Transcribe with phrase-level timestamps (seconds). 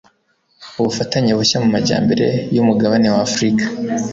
[0.79, 3.65] ubufatanye bushya mu majyambere y'umugabane w'afurika